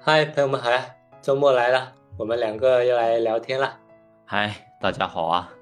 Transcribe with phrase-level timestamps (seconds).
[0.00, 0.94] 嗨，朋友们好呀！
[1.20, 3.76] 周末来了，我们两个又来聊天了。
[4.24, 5.52] 嗨，大家好啊！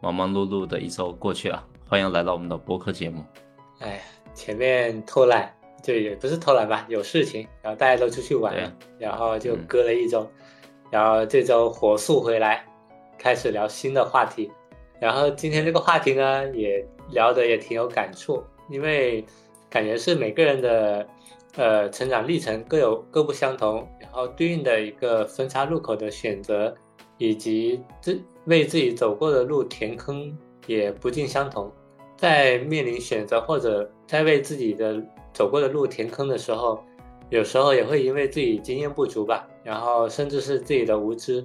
[0.00, 3.22] 忙忙碌碌的一周过去了，欢迎来到我们的播客节目。
[3.80, 4.00] 哎，
[4.34, 10.26] 前面偷懒，就也不是偷懒吧，有事情，然后大家都出去玩了，然后就隔了一周，
[10.90, 12.64] 然后这周火速回来，
[13.18, 14.50] 开始聊新的话题。
[14.98, 19.24] 然后今天这个话题呢，也聊得也挺有感触，因为
[19.68, 21.06] 感觉是每个人的。
[21.56, 26.74] 呃，成长历程各有各不相同，然后对应的一个分叉路口的选择，
[27.18, 30.34] 以及自为自己走过的路填坑
[30.66, 31.70] 也不尽相同。
[32.16, 35.02] 在面临选择或者在为自己的
[35.34, 36.82] 走过的路填坑的时候，
[37.28, 41.44] 有时候也会因为自己经验不足吧，然后甚至是自己的无知，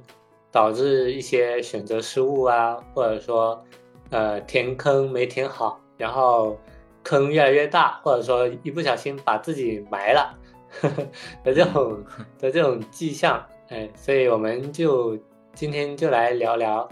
[0.51, 3.61] 导致一些选择失误啊，或者说，
[4.09, 6.57] 呃，填坑没填好，然后。
[7.07, 10.37] 坑越来越大，或者说一不小心把自己埋了
[11.41, 12.03] 的这种
[12.37, 15.17] 的这种迹象，哎，所以我们就
[15.53, 16.85] 今天就来聊聊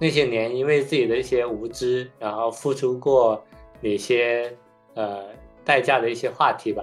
[0.00, 3.44] 那些年因为自己的一些无知，然后付出过
[3.82, 4.50] 哪些
[4.94, 5.24] 呃
[5.62, 6.82] 代价的一些话题吧。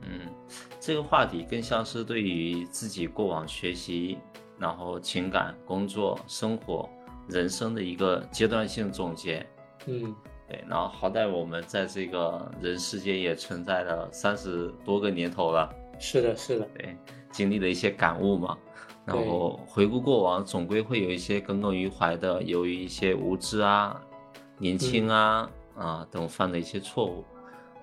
[0.00, 0.20] 嗯，
[0.80, 4.16] 这个话题更像是对于自己过往学习，
[4.58, 6.88] 然后情感、工作、生活、
[7.28, 9.46] 人生的一个阶段性总结。
[9.84, 10.16] 嗯。
[10.54, 15.68] 对，然后好歹我们在这个人世间也存在了三十多个年头了。
[15.98, 16.68] 是的，是的。
[16.76, 16.96] 对，
[17.32, 18.56] 经历了一些感悟嘛，
[19.04, 24.00] 然后回顾过往，总归会有一些耿耿于怀的，由于一些无知啊、
[24.58, 27.24] 年轻啊啊等犯的一些错误。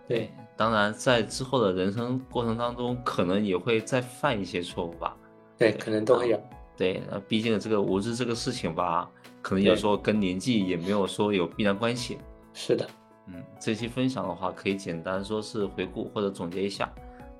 [0.07, 5.17] 对，当然在之后的人生过程当中，可能也会再犯一些错误吧。
[5.57, 6.39] 对，可能都会有。
[6.77, 9.09] 对，那毕竟这个无知这个事情吧，
[9.41, 12.17] 可能有时候跟年纪也没有说有必然关系。
[12.53, 12.87] 是的，
[13.27, 16.91] 嗯，这期分享的话，可以简单说是回顾或者总结一下，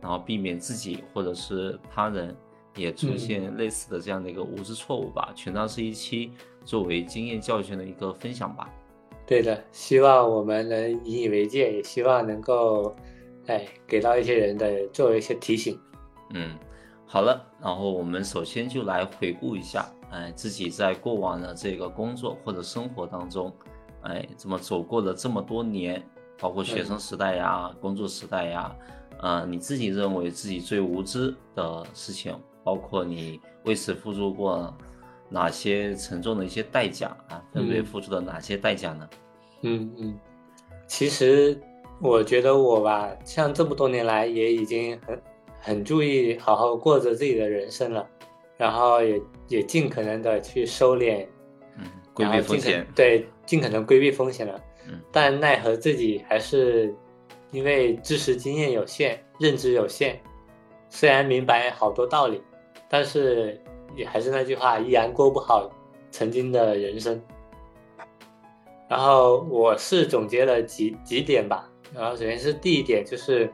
[0.02, 2.36] 然后避免自己或者是他人
[2.76, 6.32] 也出现类似的这样的一个无知错误吧，全当是一期
[6.64, 8.70] 作为经验教训的一个分享吧。
[9.28, 12.96] 对的，希望我们能引以为戒，也希望能够，
[13.48, 15.80] 哎，给到一些人的作为一些提醒。
[16.34, 16.58] 嗯，
[17.06, 23.54] 好了，然后我们首先就来回顾一下，哎，自己在过往的这个工作或者生活当中。
[24.04, 26.02] 哎，怎么走过了这么多年，
[26.40, 28.76] 包括学生时代呀、工作时代呀，
[29.22, 34.76] 呃，你自己认为自己最无知的事情，包括你为此付出过
[35.30, 37.44] 哪些沉重的一些代价啊？
[37.54, 39.10] 分别付出了哪些代价呢？
[39.62, 40.20] 嗯嗯，
[40.88, 41.60] 其实
[42.02, 45.22] 我觉得我吧，像这么多年来也已经很
[45.60, 48.08] 很注意好好过着自己的人生了，
[48.58, 51.28] 然后也也尽可能的去收敛。
[52.14, 54.62] 规避风险，对，尽可能规避风险了。
[54.88, 56.94] 嗯，但奈何自己还是
[57.52, 60.20] 因为知识经验有限，认知有限，
[60.90, 62.42] 虽然明白好多道理，
[62.90, 63.62] 但是
[63.96, 65.70] 也还是那句话，依然过不好
[66.10, 67.22] 曾经的人生。
[68.90, 71.70] 然后我是总结了几几点吧。
[71.94, 73.52] 然后首先是第一点，就是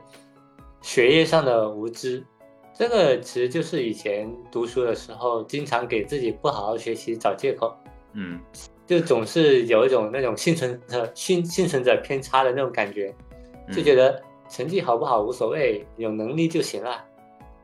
[0.80, 2.24] 学业上的无知，
[2.72, 7.76] 这个其实就是以前读书的时候，经常给自己不好好学习找借口。
[8.12, 8.40] 嗯，
[8.86, 13.14] 就总是有一种那种幸存者幸幸存者偏差的那种感觉，
[13.72, 17.04] 就觉得成绩好不好无所谓，有能力就行了。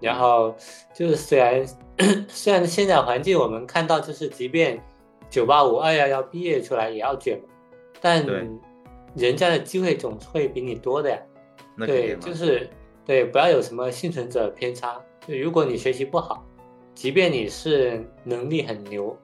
[0.01, 0.55] 然后
[0.93, 1.67] 就是虽然
[2.29, 4.83] 虽然现在环境我们看到就是即便
[5.31, 7.41] 九八五二幺幺毕业出来也要卷，
[8.01, 8.25] 但
[9.15, 11.19] 人家的机会总会比你多的呀。
[11.79, 12.69] 对，就是
[13.07, 15.01] 对，不要有什么幸存者偏差。
[15.27, 16.45] 就如果你学习不好，
[16.95, 19.17] 即便你是能力很牛。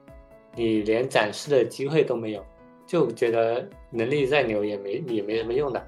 [0.55, 2.45] 你连展示的机会都没有，
[2.85, 5.87] 就觉得能力再牛也没也没什么用的。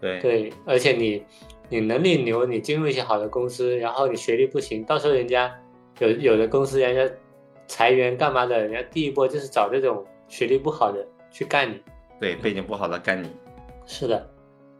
[0.00, 1.24] 对对，而且你
[1.68, 5.52] 你能力牛，你进入一些好的公司，然后你学历不行，到时候人家
[6.00, 7.14] 有有的公司人家
[7.66, 11.80] 裁员干嘛的，人家第一波就是找这种学历不好的去干你。
[12.20, 13.30] 对，背景不好的干你。
[13.86, 14.30] 是的，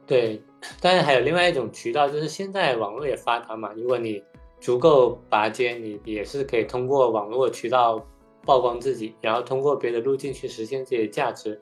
[0.06, 0.42] 对。
[0.80, 4.22] 但是还有另外一种渠道，就是现在网络也发达嘛，如果你
[4.60, 8.04] 足够拔尖，你也是可以通过网络渠道。
[8.44, 11.58] 曝光自己，然后通过别的路径去实现自己的价值。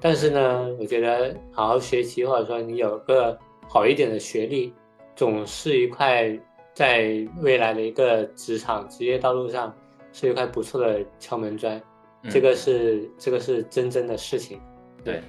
[0.00, 3.38] 但是呢，我觉得好好学习，或者说你有个
[3.68, 4.74] 好一点的学历，
[5.14, 6.36] 总是一块
[6.74, 9.72] 在未来的一个职场职业道路上
[10.12, 11.80] 是一块不错的敲门砖。
[12.28, 14.60] 这个是这个是真正的事情。
[15.04, 15.22] 对。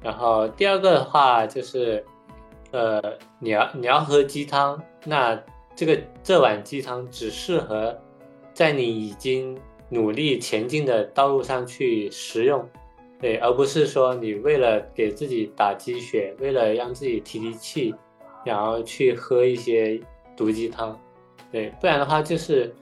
[0.00, 2.02] 然后第二个的话就是，
[2.70, 3.02] 呃，
[3.40, 5.38] 你要你要喝鸡汤，那
[5.74, 7.94] 这个这碗鸡汤只适合
[8.54, 9.58] 在你已经。
[9.88, 12.68] 努力前进的道路上去实用，
[13.20, 17.94] 对，而不是说你为了给自己打鸡血，为了让自己提提气，
[18.44, 20.00] 然后去喝一些
[20.36, 20.98] 毒鸡汤，
[21.52, 22.74] 对，不然的话就是，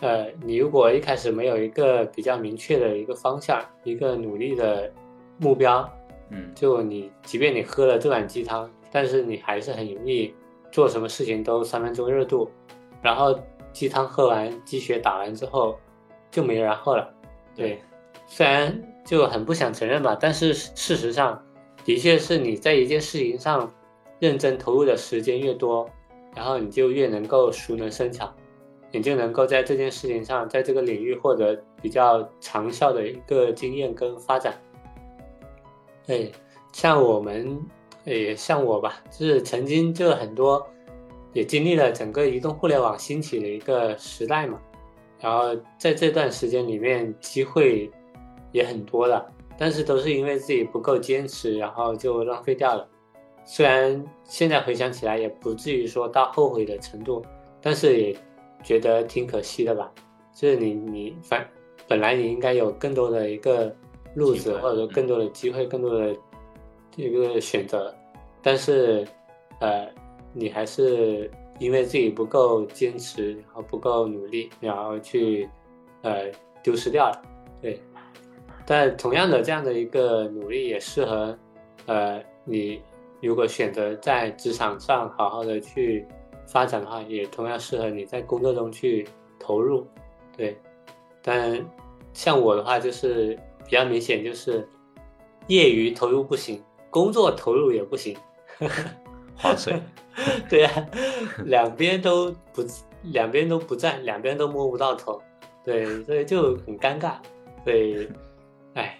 [0.00, 4.92] 呃，你如果一开始没有一个比较明确的一个方向，一个努力的
[5.38, 5.88] 目标，
[6.30, 10.32] 嗯，就你即便你喝了这碗鸡汤，但是你还是很容易
[10.70, 12.48] 做什么事情都三分钟热度，
[13.02, 13.38] 然后
[13.72, 15.78] 鸡汤喝完，鸡血打完之后
[16.32, 17.14] 就没然后了。
[17.54, 17.80] 对，
[18.26, 21.40] 虽然就很不想承认吧，但是事实上，
[21.84, 23.72] 的确是你在一件事情上
[24.18, 25.88] 认真投入的时间越多。
[26.34, 28.34] 然后你就越能够熟能生巧，
[28.90, 34.58] 你就能够在这件事情上，在这个领域获得比较长效的一个经验跟发展。
[36.06, 36.32] 对，
[36.72, 37.60] 像我们，
[38.06, 40.66] 也像我吧，就是曾经就很多，
[41.34, 44.58] 也经历了整个移动互联网兴起的一个时代嘛。
[45.22, 47.88] 然后在这段时间里面，机会
[48.50, 49.24] 也很多了，
[49.56, 52.88] 但是都是因为自己不够坚持，然后就浪费掉了。
[53.44, 57.24] 虽然现在回想起来也不至于说到后悔的程度，
[57.60, 58.16] 但是也
[58.64, 59.92] 觉得挺可惜的吧。
[60.34, 61.48] 就是你你反
[61.86, 63.72] 本来你应该有更多的一个
[64.14, 66.16] 路子，或者说更多的机会，更多的
[66.96, 67.94] 一个选择，
[68.42, 69.06] 但是
[69.60, 69.88] 呃，
[70.32, 75.48] 你还是因为自己不够坚持，然后不够努力，然后去
[76.02, 76.30] 呃
[76.62, 77.22] 丢失掉了。
[77.60, 77.80] 对，
[78.66, 81.38] 但同样的这样的一个努力也适合
[81.86, 82.82] 呃你。
[83.24, 86.04] 如果选择在职场上好好的去
[86.44, 89.06] 发展的话，也同样适合你在工作中去
[89.38, 89.86] 投入，
[90.36, 90.58] 对。
[91.22, 91.64] 但
[92.12, 94.68] 像我的话，就是比较明显，就是
[95.46, 96.60] 业余投入不行，
[96.90, 98.16] 工作投入也不行，
[98.58, 98.90] 呵 呵
[99.42, 99.74] 划水。
[100.48, 100.70] 对呀，
[101.44, 102.64] 两边都不，
[103.02, 105.20] 两边都不在，两边都摸不到头，
[105.64, 107.16] 对，所以就很尴尬。
[107.64, 108.08] 对，
[108.74, 108.98] 哎，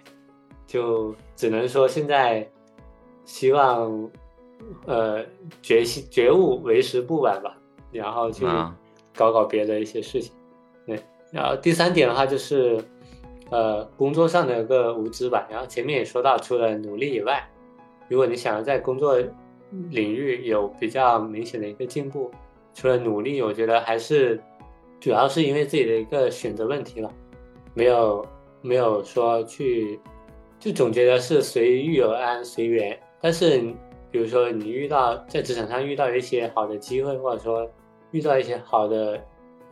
[0.66, 2.46] 就只能说现在。
[3.24, 4.10] 希望，
[4.84, 5.24] 呃，
[5.62, 7.56] 觉醒觉悟为时不晚吧，
[7.92, 8.44] 然后去
[9.14, 10.32] 搞搞别的一些事情。
[10.84, 11.00] 对，
[11.30, 12.84] 然后第三点的话就是，
[13.48, 15.46] 呃，工作上的一个无知吧。
[15.48, 17.48] 然后前面也说到，除了努力以外，
[18.08, 19.16] 如果你想要在工作
[19.90, 22.30] 领域有比较明显的一个进步，
[22.74, 24.40] 除了努力，我觉得还是
[25.00, 27.10] 主要是因为自己的一个选择问题了，
[27.74, 28.26] 没有
[28.60, 29.98] 没有说去，
[30.58, 32.98] 就总觉得是随遇而安，随缘。
[33.20, 33.58] 但是，
[34.10, 37.70] 比如说你遇到在职场上遇到一些好的机会，或者说
[38.10, 39.18] 遇到一些好的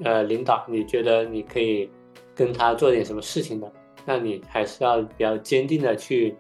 [0.03, 1.91] 呃领导，你觉得你可以
[2.35, 3.71] 跟他做点什么事情的，
[4.07, 6.35] 那你还是要比较坚定的去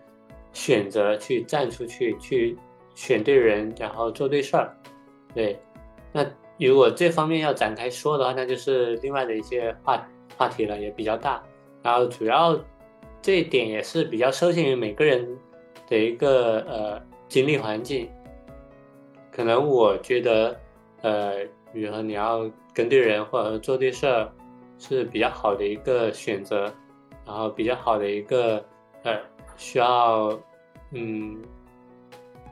[0.52, 2.56] 选择去站出去，去
[2.94, 4.76] 选对人，然后做对事儿。
[5.34, 5.58] 对，
[6.12, 6.24] 那
[6.58, 11.42] 如果这方面要展开说的话，那就是另外的一些话话题了，也比较大。
[11.82, 12.58] 然后主要
[13.22, 15.38] 这一点也是比较受限于每个人。
[15.88, 18.08] 的一个呃经历环境，
[19.32, 20.56] 可能我觉得，
[21.02, 24.30] 呃，比如说你要跟对人或者做对事儿，
[24.78, 26.72] 是比较好的一个选择，
[27.26, 28.64] 然后比较好的一个
[29.02, 29.18] 呃
[29.56, 30.30] 需要
[30.92, 31.42] 嗯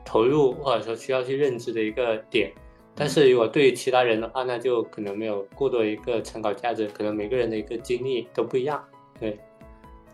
[0.09, 2.51] 投入或者说需要去认知的一个点。
[2.95, 8.83] 但是如果对于其他人的话，那就可能没有过多一个参考价值，可能每个人的一个经历都不一样，
[9.19, 9.37] 对。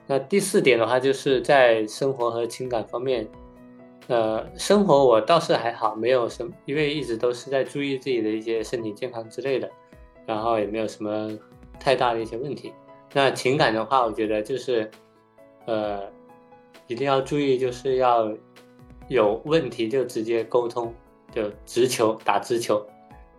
[0.06, 3.27] 那第四点的话，就是在生活和情感方面，
[4.07, 9.67] 呃，生活我倒是还好，没有什么，因为一直都是在注意自己的一些身体健康之类的，
[10.27, 11.31] 然后也没有什么
[11.79, 12.72] 太大的一些问题。
[13.13, 14.91] 那情感的话，我觉得就是，
[15.65, 16.03] 呃，
[16.86, 18.31] 一定要注意，就是要
[19.07, 20.93] 有问题就直接沟通，
[21.31, 22.85] 就直球打直球。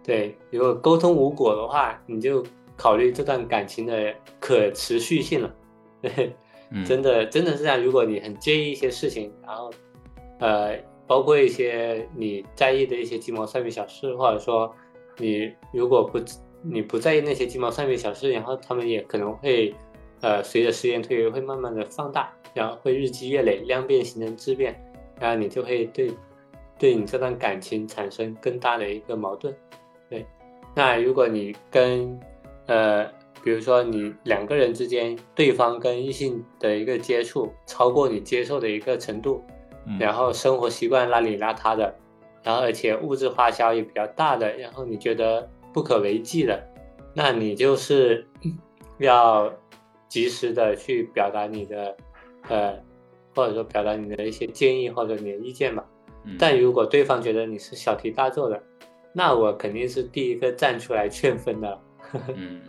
[0.02, 2.44] 对，如果沟通无果的话，你就
[2.76, 5.54] 考虑这段感情的可持续性了。
[6.00, 6.34] 对。
[6.84, 7.80] 真的，真的是这样。
[7.80, 9.70] 如果你很介意一些事情，然后，
[10.40, 14.74] 呃，包括一些你在意的一些鸡毛蒜皮小事，或者说
[15.16, 16.18] 你如果不
[16.62, 19.72] 你不在意那些鸡毛蒜皮小事，然后他们也可能会，
[20.22, 24.74] 呃，随着时间推移会慢慢的放大，然后会日积月累，量变形成质变，
[25.20, 26.10] 然后你就会对，
[26.78, 29.54] 对你这段感情产生更大的一个矛盾。
[30.08, 30.26] 对，
[30.74, 32.20] 那如果你跟，
[32.66, 33.06] 呃。
[33.44, 39.40] 比如说，你两个人之间，对方跟异性的一个接触超过你接受的一个程度，
[40.00, 41.94] 然后生活习惯邋里邋遢的，
[42.42, 46.60] 然后而且物质花销也比较大的，然后你觉得不可为继的，
[47.14, 48.26] 那你就是
[48.98, 49.52] 要
[50.08, 51.96] 及时的去表达你的，
[52.48, 52.76] 呃，
[53.36, 55.84] 或者说表达你的一些建议或者你的意见吧。
[56.38, 58.60] 但如果对方觉得你是小题大做的，
[59.12, 61.80] 那我肯定是第一个站出来劝分的。
[62.34, 62.62] 嗯。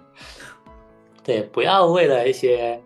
[1.24, 2.80] 对，不要为了一些，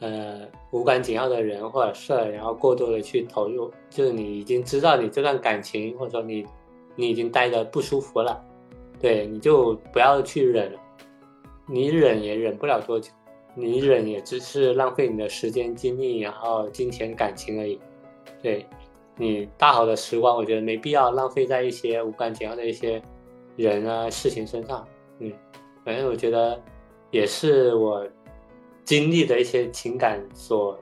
[0.00, 0.40] 呃，
[0.70, 3.72] 无关紧要的人或者事儿，然后过多的去投入。
[3.88, 6.44] 就是你已经知道你这段感情，或者说你，
[6.94, 8.44] 你已经待的不舒服了，
[9.00, 10.70] 对，你就不要去忍，
[11.66, 13.10] 你忍也忍不了多久，
[13.58, 17.80] 你忍也只是浪费你的时间、精力，然后金钱、感情而已。
[18.42, 18.66] 对
[19.16, 23.02] 你大好的时光，我觉得没必要浪费在一些无关紧要的一些
[23.56, 24.86] 人啊事情身上。
[25.20, 25.32] 嗯，
[25.86, 26.62] 反正我觉得
[27.10, 28.06] 也是我
[28.84, 30.78] 经历的一些情感所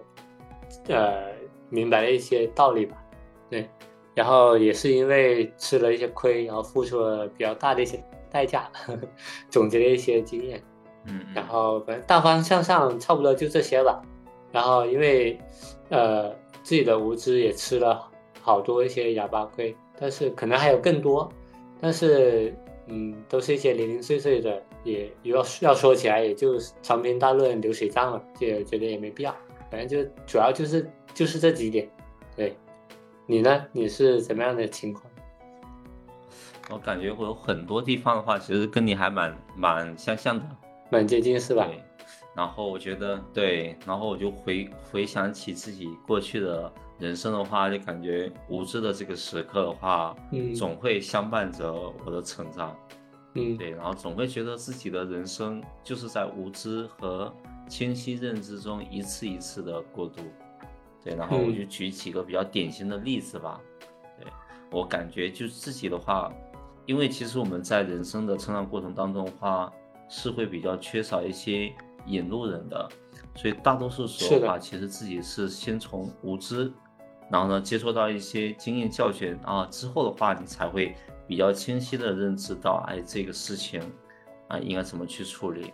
[0.89, 1.31] 呃
[1.71, 3.01] 明白的一些道理吧。
[3.49, 3.71] 对，
[4.15, 9.01] 然后也是因为吃了一些亏，然后付出了比较大的一些代价，呵 呵
[9.49, 10.61] 总结了一些经验。
[11.07, 14.03] 嗯，然后反正大方向上差不多就这些吧。
[14.53, 15.39] 然后因为
[15.89, 16.31] 呃
[16.63, 18.09] 自己的无知也吃了
[18.41, 21.31] 好多一些哑巴亏，但是可能还有更多，
[21.81, 22.55] 但是
[22.87, 29.35] 嗯都是一些零零碎碎的，也要要说起来也就长篇大论流水账了，就觉得也没必要。
[29.71, 31.89] 反正就主要就是就是这几点。
[32.37, 32.57] 对，
[33.27, 33.65] 你呢？
[33.73, 35.05] 你是怎么样的情况？
[36.71, 40.45] 我感觉我有很多地方的话，其实跟你还蛮蛮相像的。
[40.91, 41.67] 蛮接近是吧？
[41.67, 41.83] 对，
[42.35, 51.73] 然后我觉得对，然后我就回回想起自己过去的人生的话，就感觉无知的这个时刻的话，嗯总会相伴着
[52.05, 52.77] 我的成长。
[53.35, 57.35] 嗯对，然后总会觉得自己的人生就是在无知和
[57.69, 60.23] 清晰认知中一次一次的过渡。
[61.03, 63.61] 对，然后我嗯就举几个比较典型的例子吧。
[64.19, 64.27] 对
[64.71, 66.33] 我感觉就自己的话，
[66.87, 69.73] 因为其实我们在人生的成长过程当中的话，
[70.17, 71.73] 是会比较缺少一些
[72.07, 72.89] 引路人的，
[73.35, 76.73] 所以大多数时候是的的话，其实自己是先从无知，
[77.29, 80.95] 然后呢接受到一些经验教训啊之后的话，你才会
[81.27, 83.83] 比较清晰的认知到，哎，这个事情
[84.47, 85.73] 啊应该怎么去处理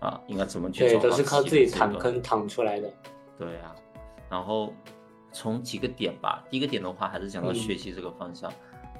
[0.00, 2.90] 啊，应该怎么去对，都是靠自己躺坑躺出来的。
[3.38, 3.74] 对呀、
[4.30, 4.72] 然后
[5.32, 8.50] 从几个点吧，第一个点的话还是讲到嗯学习这个方向。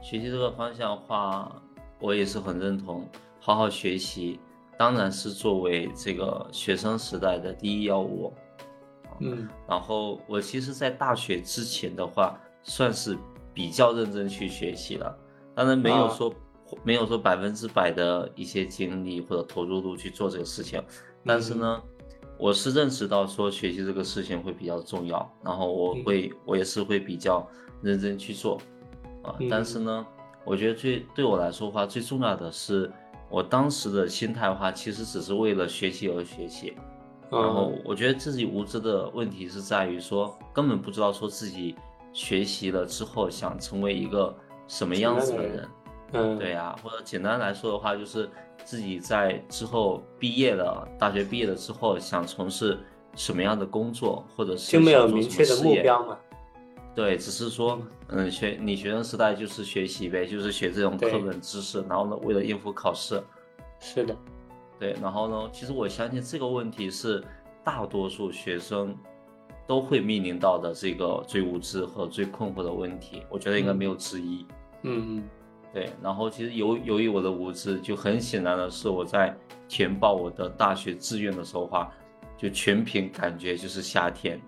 [0.02, 1.50] 学习这个方向的话，
[1.98, 3.08] 我也是很认同，
[3.40, 4.38] 好好学习
[4.76, 8.32] 当然是作为这个学生时代的第一要务。
[9.20, 9.48] 嗯。
[9.68, 13.16] 然后我其实，在大学之前的话，算是
[13.54, 15.16] 比较认真去学习了，
[15.54, 16.08] 当然没有啊。
[16.08, 16.34] 说、
[16.82, 20.82] 没有说百分之百的一些精力或者投入度去做这个事情，
[21.24, 21.82] 但是呢，
[22.38, 26.02] 我是认识到说学习这个事情会比较重要，然后我嗯。
[26.04, 27.46] 会、我也是会比较
[27.82, 28.56] 认真去做，
[29.22, 29.48] 啊、嗯。
[29.50, 30.06] 但是呢，
[30.44, 32.90] 我觉得最对我来说的话，最重要的是
[33.32, 36.74] 我当时的心态的话，其实只是为了学习而学习，
[37.30, 41.74] 然后嗯我觉得自己无知的问题是在于说，根本不知道说自己
[42.12, 44.36] 学习了之后想成为一个
[44.68, 45.68] 什么样子的人。
[46.12, 48.28] 嗯，对呀、或者简单来说的话，就是
[48.64, 52.78] 自己在之后毕业了，大学毕业了之后想从事
[53.16, 56.18] 什么样的工作，或者是就没有明确的目标嘛。
[56.94, 63.22] 对，只是说，嗯，学你学生时代就是学习呗，就是学这种课本知识，然后呢，为了应付考试，
[63.80, 64.16] 是的，
[64.78, 67.24] 对，然后呢，其实我相信这个问题是
[67.64, 68.94] 大多数学生
[69.66, 74.46] 都会面临到的这个最无知和最困惑的问题，我觉得应该没有之一。
[74.82, 75.24] 嗯嗯。
[75.72, 79.34] 对，然后其实由由于我的无知，就很显然的是我在
[79.66, 81.90] 填报我的大学志愿的时候话，
[82.36, 84.38] 就全凭感觉就是夏天，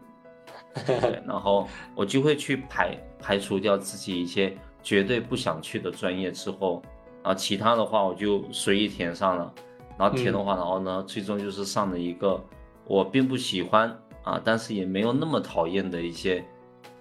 [0.86, 6.82] 对，然后我就会去排排除掉自己一些绝对不想去的专业之后，
[7.22, 9.54] 然后其他的话我就随意填上了，
[9.98, 12.42] 然后填的话，然后呢，最终就是上了一个
[12.86, 16.44] 我并不喜欢啊，但是也没有那么讨厌的一些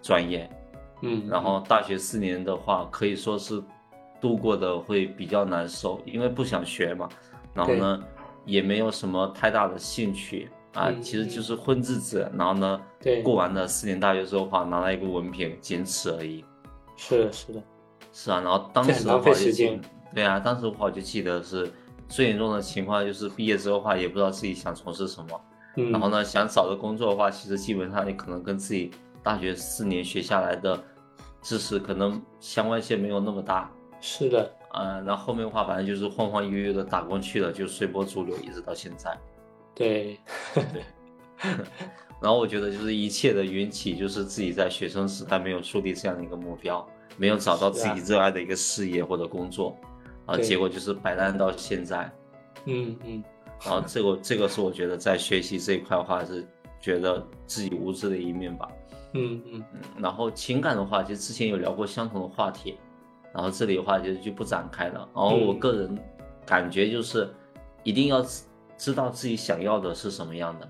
[0.01, 0.49] 专业，
[1.01, 3.61] 嗯，然后大学四年的话，可以说是
[4.21, 7.09] 度过的会比较难受，因为不想学嘛。
[7.53, 8.03] 然后呢，
[8.45, 12.29] 也没有什么太大的兴趣啊，嗯其实就是混日子。
[12.37, 16.43] 然后呢，对过完了四年大学之后的话，拿了一个文凭，仅此而已。
[16.95, 17.63] 是的，是的，
[18.11, 19.51] 是啊，然后当时的话就
[20.13, 21.71] 对啊，当时的话我就记得是
[22.07, 25.41] 最严重的情况就是毕业之后的话，也不知道自己想从事什么。
[25.77, 28.91] 嗯，然后呢，想找的工作的话，其实基本上也可能跟自己
[29.23, 30.79] 大学四年学下来的
[31.41, 33.71] 知识可能相关性没有那么大。
[33.99, 39.17] 是的，呃，然后后面的话，反正就是晃晃悠悠的打工去了，就随波逐流，一直到现在。
[39.75, 40.19] 对，
[40.53, 40.63] 对
[42.21, 46.87] 然后我觉得就是一切的缘起，就是自己在学生时代没有树立这样的一个目标，
[47.17, 49.77] 没有找到自己热爱的一个事业或者工作，
[50.25, 52.09] 啊，对结果就是摆烂到现在。
[52.65, 53.23] 嗯嗯
[53.65, 56.45] 然后这个这个是我觉得在学习这一块的话，是
[56.79, 58.67] 觉得自己无知的一面吧。
[59.13, 62.77] 嗯嗯嗯，然后情感的话，其实之前有聊过相同的话题，
[63.33, 65.07] 然后这里的话就就不展开了。
[65.13, 65.97] 然后我嗯个人
[66.45, 67.29] 感觉就是，
[67.83, 68.25] 一定要
[68.77, 70.69] 知知道自己想要的是什么样的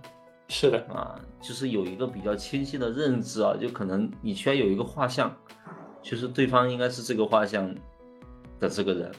[0.49, 5.35] 是的，啊，就是有一个比较清晰的认知啊，就可能你需要有一个画像，
[6.01, 7.73] 就是对方应该是这个画像
[8.59, 9.11] 的这个人，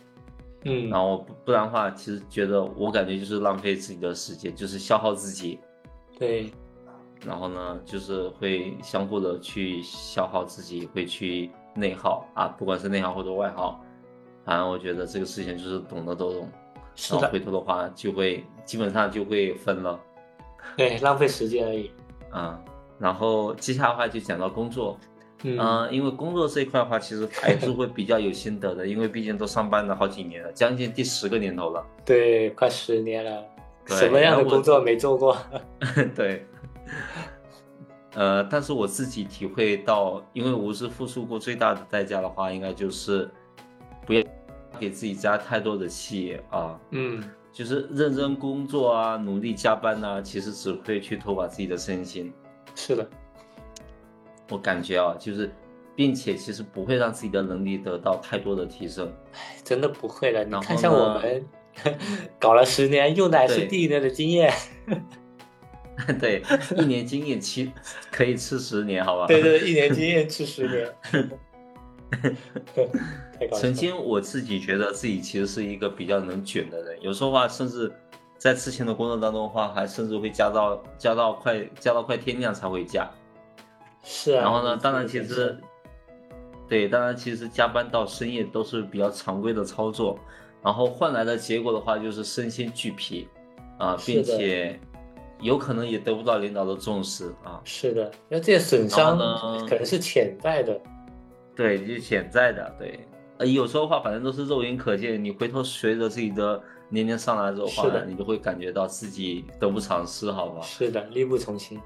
[0.64, 5.58] 嗯，然后不不然的话，其实觉得我感觉就是浪费自己的时间，就是消耗自己。
[6.18, 6.52] 对，
[7.24, 13.82] 然后呢，就是会相互的去消耗自己，会去内耗啊，不管是内耗或者外耗，
[14.44, 16.48] 反正我觉得这个事情就是懂的都懂。
[16.94, 19.98] 是的，回头的话，就会基本上就会分了。
[20.76, 21.90] 对，浪费时间而已。
[22.32, 22.58] 嗯，
[22.98, 24.98] 然后接下来的话就讲到工作，
[25.42, 31.84] 嗯，嗯，因为工作这一块的话，其实还是会比较有心得的， 因为毕竟都上班了好几年了，将近第十个年头了。
[32.04, 33.44] 对，快十年了，
[33.86, 35.36] 什么样的工作没做过？
[36.16, 36.46] 对，
[38.14, 43.30] 呃，但是我自己体会到，因为无知付出过最大的代价的话，应该就是
[44.06, 44.22] 不要
[44.78, 52.32] 给自己加太多的气啊，嗯，就是认真工作啊，努力加班呐、其实只会去拖垮自己的身心。
[52.74, 53.08] 是的，
[54.50, 55.50] 我感觉啊，就是，
[55.94, 59.12] 并且其实不会让自己的能力得到太多的提升。
[59.62, 60.44] 真的不会了。
[60.44, 61.46] 你看，像我们
[62.38, 64.52] 搞了十年，用的还是第一年的经验。
[66.18, 66.42] 对，
[66.76, 67.70] 一年经验吃
[68.10, 69.26] 可以吃十年，好吧？
[69.28, 71.30] 对对，一年经验吃十年。
[73.52, 77.92] 曾经我自己觉得自己其实是一个比较能卷的人，有时候话甚至
[78.38, 83.10] 在之前的工作当中的话，还甚至会加到加到快加到快天亮才会加。
[84.02, 84.42] 是啊。
[84.42, 85.58] 然后呢，当然其实，
[86.68, 90.18] 对，当然其实加班到深夜都是比较常规的操作，
[90.62, 93.28] 然后换来的结果的话就是身心俱疲，
[93.78, 94.78] 啊，并且
[95.40, 97.60] 有可能也得不到领导的重视啊。
[97.64, 100.80] 是的，那这些损伤呢可能是潜在的。
[101.56, 103.06] 对，就潜在的，对，
[103.38, 105.22] 呃，有时候的话，反正都是肉眼可见。
[105.22, 110.60] 你回头随着自己的年龄上来之后的话你就会感觉到自己得不偿失，好吧？
[110.62, 111.80] 是的，力不从心。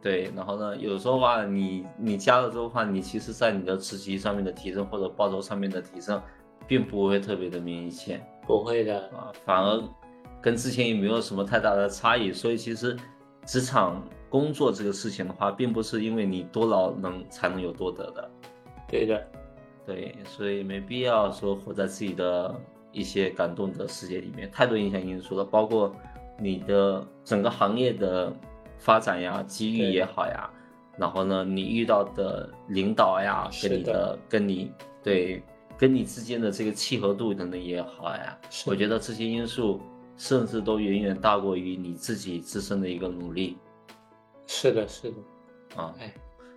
[0.00, 6.20] 对，然后呢，有时候的话，你你加了之后话，你其实在你的职级上面的提升或者报酬上面的提升，
[6.66, 9.80] 并不会特别的明显不会的，啊，反而
[10.40, 12.32] 跟之前也没有什么太大的差异。
[12.32, 12.96] 所以其实
[13.46, 18.30] 职场工作这个事情的话，并不是因为你多劳能才能有多得的。
[18.92, 19.26] 对的，
[19.86, 22.54] 对，所以没必要说活在自己的
[22.92, 25.96] 一些感动的世界里面，太多影响因素了，包括
[26.38, 28.30] 你的整个行业的
[28.76, 30.50] 发展呀、机遇也好呀，
[30.98, 34.70] 然后呢，你遇到的领导呀，跟你的、跟你
[35.02, 35.42] 对
[35.78, 39.80] 跟你之间的这个契合度等等也好呀，我觉得这些因素
[40.18, 43.56] 甚至都远远大过于你自己自身的一个努力。
[44.46, 45.16] 是的，是的。
[45.82, 45.94] 啊。
[45.98, 46.12] 哎，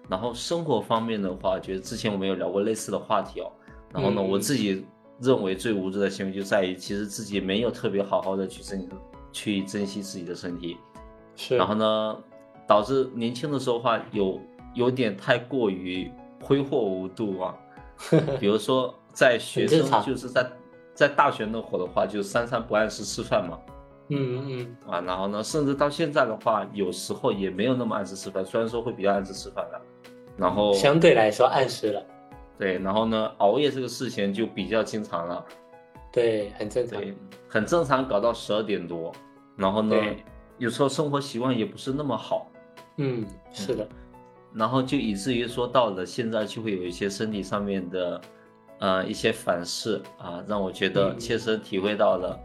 [0.10, 3.52] 然后生活方面的话，觉得之前我们有聊过类似的话题哦。
[3.92, 4.86] 然后呢，嗯我自己
[5.22, 8.90] 认为最无知的行为就在于，其实自己没有特别好好的去珍
[9.32, 10.78] 去珍惜自己的身体，
[11.36, 11.58] 是。
[11.58, 12.18] 然后呢，
[12.68, 14.40] 导致年轻的时候的话有
[14.74, 17.56] 有点太过于挥霍无度啊。
[18.40, 20.52] 比如说在学生就是在
[20.94, 23.58] 在大学那会儿的话，就三餐不按时吃饭嘛。
[24.10, 29.82] 嗯嗯啊，然后呢，甚至到现在的话，有时候也没有那么按时吃饭，虽然说会比较按时吃饭的，
[30.38, 32.06] 然后嗯，相对来说按时了。
[32.58, 35.46] 对，然后呢，熬夜这个事情就比较经常了，
[36.12, 37.02] 对，很正常。
[37.02, 37.14] 对，
[37.50, 39.12] 很正常，搞到十二点多，
[39.58, 39.96] 然后呢，
[40.58, 42.50] 有时候生活习惯也不是那么好，
[42.98, 43.88] 嗯，是的，
[44.54, 48.22] 然后就以至于说到了现在就会有一些身体上面的，
[48.80, 51.20] 呃，一些反噬啊，让我觉得嗯。
[51.20, 52.40] 切身体会到了，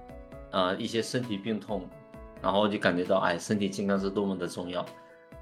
[0.50, 1.88] 呃，一些身体病痛，
[2.42, 4.84] 然后就感觉到，哎，身体健康是多么的重要，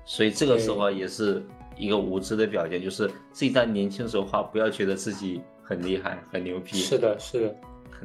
[0.04, 1.42] 所以这个时候啊也是
[1.78, 7.56] 一个无知的表现，就是自己在年轻的时候话，不要觉得自己很厉害、很牛逼，是的，是的，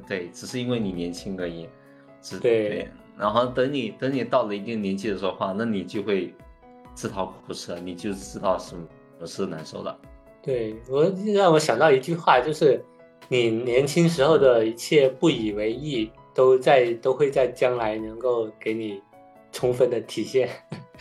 [0.08, 1.68] 对，只是因为你年轻而已，
[2.22, 6.34] 只对然后等你等你到了一定年纪的时候话，那你就会
[6.94, 8.88] 自讨苦吃了，你就知道什么
[9.26, 9.98] 是难受了。
[10.42, 12.84] 对我让我想到一句话，就是
[13.30, 19.02] 你年轻时候的一切不以为意，都在都会在将来能够给你
[19.54, 20.50] 充分的体现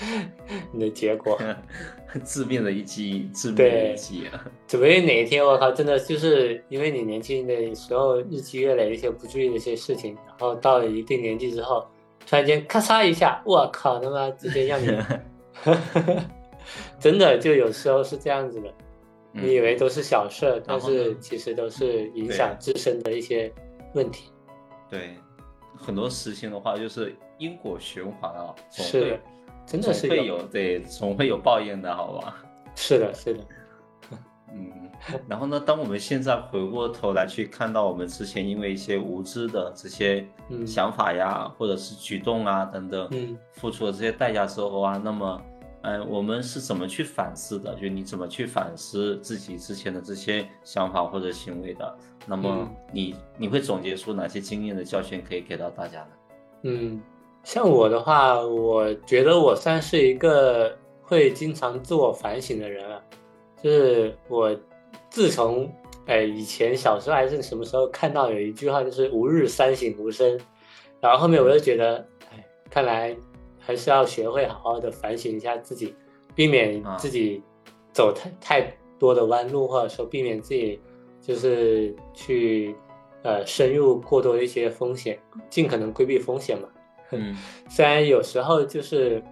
[0.71, 1.37] 你的结果。
[2.27, 4.45] 致命的一击，致命的一击啊。
[4.69, 11.87] 准备哪一天我靠，真的就是因为你年轻的时候日积月累一些不注意的一些事情，然后到了一定年纪之后，
[12.27, 14.89] 突然间咔嚓一下，我靠，他妈直接让你，
[17.01, 18.71] 真的就有时候是这样子的。
[19.35, 23.51] 你以为都是小事，但是其实都是影响自身的一些
[23.95, 24.31] 问题。
[24.91, 25.17] 对，
[25.75, 29.21] 很多事情的话就是因果循环啊，总是的会
[29.67, 32.37] 真的是会有对，总会有报应的，好吧？
[32.77, 33.41] 是的，是的，
[34.55, 34.71] 嗯，
[35.27, 45.43] 然后呢，当我们现在回过头来去看到我们之前因为一些无知的这些嗯想法呀，或者是举动啊等等，嗯，付出了这些代价之后啊，那么
[45.83, 47.75] 嗯，我们是怎么去反思的？
[47.75, 51.99] 就你怎么去反思自己之前的这些想法或者行为的？
[52.25, 56.09] 那么你你会总结出哪些经验的教训可以给到大家呢？
[56.63, 57.01] 嗯，
[57.45, 63.03] 像我的话，我觉得我算是一个会经常自我反省的人了。
[63.63, 64.55] 就是我
[65.11, 65.71] 自从
[66.07, 70.41] 哎以前小时候还是什么时候看到有一句话，就是“吾日三省吾身”，
[71.01, 73.17] 然后后面我就觉得，哎，看来。
[73.65, 75.95] 还是要学会好好的反省一下自己，
[76.35, 77.41] 避免自己
[77.93, 80.81] 走太太多的弯路，或者说避免自己
[81.21, 82.75] 就是去
[83.23, 85.17] 呃深入过多的一些风险，
[85.49, 86.67] 尽可能规避风险嘛。
[87.13, 87.37] 嗯，
[87.69, 89.23] 虽然有时候就是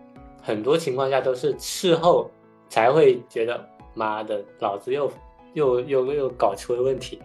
[0.43, 2.31] 很多情况下都是事后
[2.69, 3.61] 才会觉得
[3.95, 5.11] 妈的，老子又
[5.55, 7.21] 又又又搞出了问题，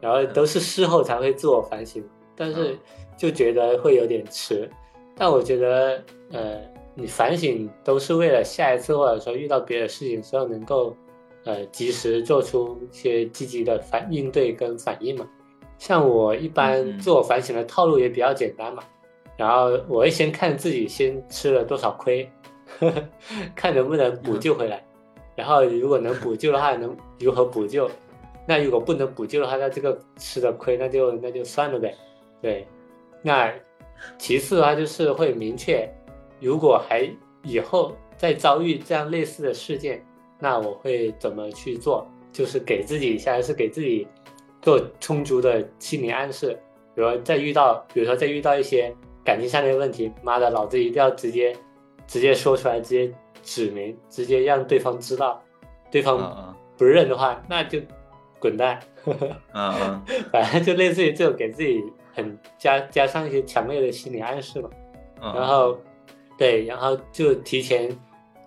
[0.00, 2.02] 然后都是事后才会自我反省，
[2.34, 2.76] 但是
[3.16, 4.68] 就觉得会有点迟。
[5.14, 6.60] 但我觉得，呃，
[6.94, 10.96] 你反省都是为了下一次或者说遇到别的事情时候能够，
[11.44, 15.28] 呃，及时做出一些积极的反应对跟反应嘛。
[15.76, 18.82] 像我一般自我反省的套路也比较简单嘛，
[19.38, 22.30] 然后我会先看自己先吃了多少亏，
[22.78, 23.08] 呵 呵
[23.54, 24.84] 看能不能补救回来，
[25.34, 27.90] 然后如果能补救的话，能如何补救？
[28.46, 31.94] 那如果不能补救的话，那这个吃的亏那就那就算了呗。
[32.42, 32.66] 对，
[33.22, 33.50] 那。
[34.16, 35.92] 其次的话就是会明确，
[36.40, 37.10] 如果还
[37.42, 40.00] 以后再遭遇这样类似的事件，
[40.38, 42.08] 那我会怎么去做？
[42.30, 44.06] 就是给自己，现在是给自己
[44.62, 46.56] 做充足的心理暗示。
[46.94, 48.94] 比如再遇到，比如说再遇到一些
[49.28, 51.54] 感情上面的问题，妈的，老子一定要直接
[52.06, 55.38] 直接说出来，直接指明，直接让对方知道。
[55.90, 57.78] 对方不认的话，那就
[58.38, 58.80] 滚蛋。
[59.04, 59.14] 嗯
[59.52, 61.84] 嗯， 反正就类似于这种给自己。
[62.14, 64.68] 很加加上一些强烈的心理暗示嘛，
[65.20, 65.78] 然后，
[66.36, 67.96] 对，然后就提前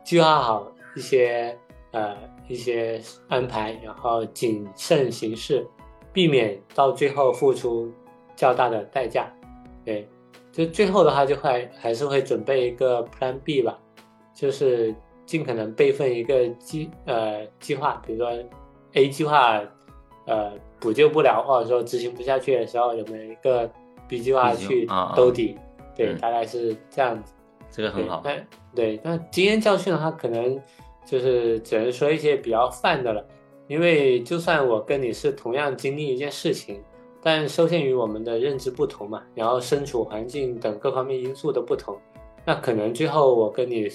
[0.04, 1.58] 计划好一些
[1.92, 2.18] 呃
[2.50, 5.66] 一些安排，然后谨慎行事，
[6.12, 7.90] 避免到最后付出
[8.36, 9.32] 较大的代价。
[9.86, 10.06] 对，
[10.52, 13.78] 就最后的话就会还是会准备一个 Plan B 吧，
[14.34, 14.94] 就是
[15.26, 18.32] 尽可能备份一个计呃计划，比如说
[18.94, 19.62] A 计划。
[20.28, 23.70] 呃，补救不了，或者说执行不下去的时候，有没有一个
[24.08, 25.58] B 计划去兜底？
[25.98, 27.34] 对，大概是这样子。
[27.72, 28.22] 这个很好。
[28.24, 28.32] 那
[28.76, 30.62] 对，那经验教训的话，可能
[31.04, 33.26] 就是只能说一些比较泛的了。
[33.68, 36.82] 因为就算我跟你是同样经历一件事情，
[37.22, 41.96] 但受限于我们的认知不同嘛，然后身处环境等各方面因素的不同，
[42.46, 43.88] 那可能最后我跟你，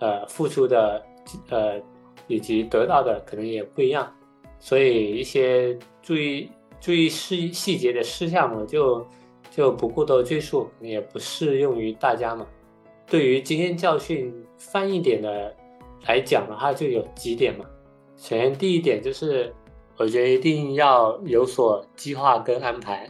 [0.00, 1.02] 呃，付出的，
[1.48, 1.80] 呃，
[2.26, 4.12] 以及得到的可能也不一样。
[4.58, 6.50] 所以一些注意
[6.80, 9.06] 注意细细节的事项，我就
[9.50, 12.46] 就不过多赘述，也不适用于大家嘛。
[13.06, 15.54] 对于经验教训泛一点的
[16.06, 17.64] 来讲的话，就有几点嘛。
[18.16, 19.54] 首先第一点就是，
[19.98, 23.08] 我觉得一定要有所计划跟安排。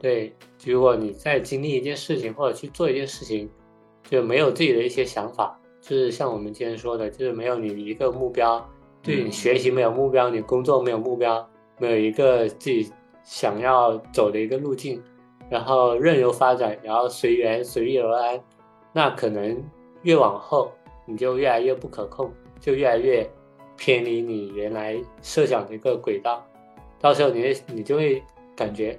[0.00, 3.48] 对，如果你在经历一件事情或者去做一件事情，
[4.08, 8.66] 就没有自己的一些想法，就是像我们今天说的，就是没有你一个目标。
[9.02, 11.48] 对你学习没有目标，你工作没有目标，
[11.78, 12.90] 没有一个自己
[13.24, 15.02] 想要走的一个路径，
[15.48, 18.40] 然后任由发展，然后随缘随遇而安，
[18.92, 19.62] 那可能
[20.02, 20.70] 越往后
[21.06, 23.26] 你就越来越不可控，就越来越
[23.80, 26.46] 偏离你原来设想的一个轨道，
[27.00, 28.22] 到时候你你就会
[28.54, 28.96] 感觉，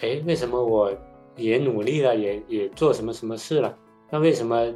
[0.00, 0.90] 哎，为什么我
[1.36, 3.76] 也努力了，也也做什么什么事了，
[4.08, 4.72] 那为什么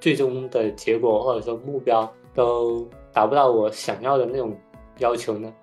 [0.00, 2.88] 最终的结果或者说目标都？
[3.14, 4.58] 达不到我想要的那种
[4.98, 5.54] 要求呢？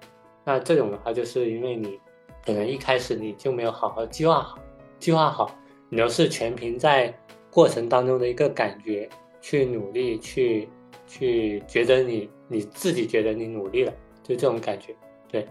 [0.46, 2.00] 那这种的话，就是因为你
[2.46, 4.58] 可能一开始你就没有好好计划好，
[5.00, 5.54] 计划好，
[5.90, 7.14] 你都是全凭在
[7.50, 9.10] 过程当中的一个感觉
[9.42, 10.70] 去努力，去
[11.06, 14.94] 去觉得你你自己觉得你努力了，就这种感觉。
[15.30, 15.48] 对。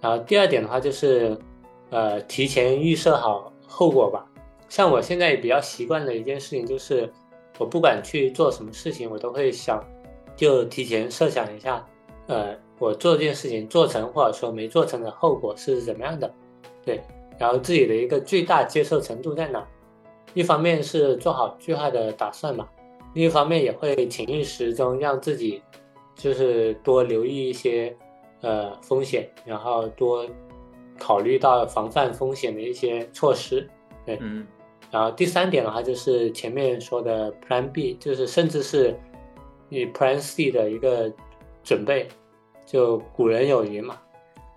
[0.00, 1.36] 然后第二点的话，就是
[1.90, 4.26] 呃提前预设好后果吧。
[4.68, 7.12] 像我现在比较习惯的一件事情，就是
[7.58, 9.84] 我不管去做什么事情，我都会想。
[10.36, 11.86] 就提前设想一下，
[12.26, 16.32] 呃，我做这件事情做成或者说没做成的后果是怎么样的，
[16.82, 16.98] 对，
[17.38, 19.62] 然后自己的一个最大接受程度在哪？
[20.32, 22.66] 一方面是做好最坏的打算嘛，
[23.12, 25.60] 另一方面也会潜意识中让自己
[26.20, 27.96] 就是多留意一些
[28.42, 30.26] 呃风险，然后多
[30.98, 33.68] 考虑到防范风险的一些措施，
[34.04, 34.46] 对，嗯，
[34.90, 38.94] 然后第三点的话就是前面说的 Plan B，就是甚至是。
[39.72, 41.08] 你 Plan C 的一个
[41.62, 42.08] 准备，
[42.66, 43.96] 就古人有云嘛，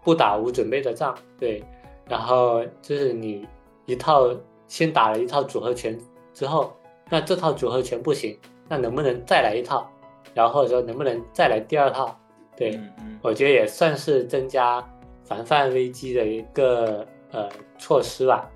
[0.04, 1.64] 不打无准备的仗，对。
[2.10, 3.48] 然后就是你
[3.86, 4.36] 一套
[4.68, 5.96] 先打了一套组合拳
[6.34, 6.74] 之后，
[7.12, 8.36] 那这套组合拳不行，
[8.68, 9.88] 那能不能再来一套？
[10.34, 12.18] 然后说能不能再来第二套？
[12.56, 14.84] 对，嗯嗯我觉得也算是增加
[15.24, 18.50] 防范危机的一个呃措施吧。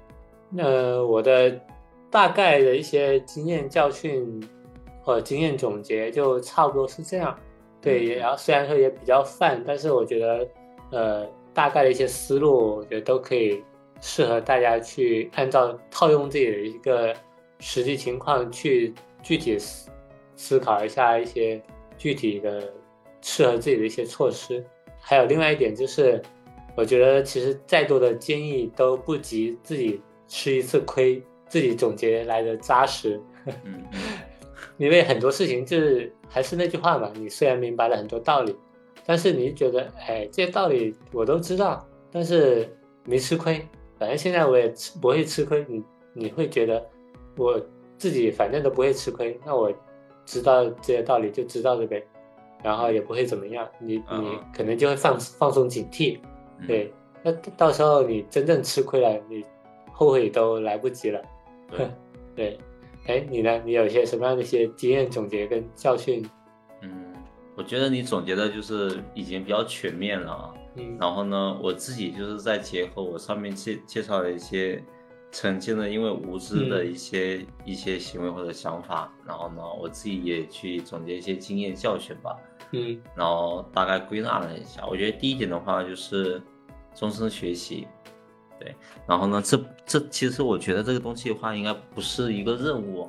[0.49, 1.60] 那我的
[2.10, 4.41] 大概的一些经验教训
[5.01, 7.38] 或者经验总结就差不多是这样。
[7.82, 10.47] 对，也然后虽然说也比较泛，但是我觉得
[10.91, 13.63] 呃大概的一些思路，我觉得都可以
[14.01, 17.13] 适合大家去按照套用自己的一个
[17.60, 19.58] 实际情况去具体
[20.38, 21.62] 思思考一下一些
[21.97, 22.71] 具体的
[23.21, 24.63] 适合自己的一些措施。
[24.97, 26.21] 还有另外一点就是，
[26.76, 33.19] 我觉得其实再多的建议都不及自己吃一次亏，自己总结来的扎实。
[34.78, 38.56] 因为很多事情就是还是那句话嘛，你虽然明白了很多道理，
[39.06, 42.69] 但是你觉得，哎，这些道理我都知道，但是
[43.04, 43.65] 没吃亏。
[43.97, 46.86] 反正现在我也吃不会吃亏，你你会觉得
[47.38, 47.60] 我
[47.97, 49.73] 自己反正都不会吃亏，那我
[50.27, 52.05] 知道这些道理就知道了呗，
[52.61, 56.19] 然后也不会怎么样，你你嗯可能就会放放松警惕，
[56.59, 59.43] 嗯，对，那到时候你真正吃亏了，你
[59.93, 61.21] 后悔都来不及了。
[61.71, 61.89] 对，
[62.35, 62.59] 对，
[63.07, 63.59] 哎，你呢？
[63.65, 66.23] 你有些什么样的一些经验总结跟教训？
[66.81, 67.13] 嗯，
[67.55, 70.53] 我觉得你总结的就是已经比较全面了啊。
[70.75, 74.83] 嗯然后呢，我自己就是在结合我上面介介绍的一些
[75.39, 82.36] 曾经的因为无知的一些、一些行为或者想法，然后呢，我自己也去总结一些经验教训吧，
[82.71, 84.84] 嗯然后大概归纳了一下。
[84.88, 86.41] 我觉得第一点的话就是
[86.95, 87.88] 终身学习，
[88.60, 88.73] 对，
[89.06, 93.08] 然后呢，这这其实我觉得这个东西的话，应该不是一个任务，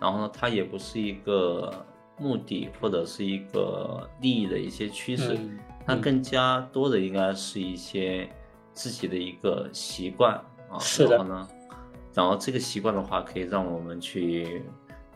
[0.00, 1.70] 然后呢，它也不是一个
[2.16, 5.34] 目的或者是一个利益的一些趋势。
[5.34, 8.28] 嗯它更加多的应该是一些
[8.72, 10.34] 自己的一个习惯
[10.68, 11.48] 啊，是的然后呢，
[12.16, 14.62] 然后这个习惯的话，可以让我们去